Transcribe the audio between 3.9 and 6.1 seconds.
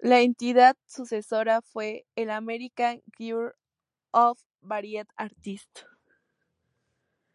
of Variety Artists.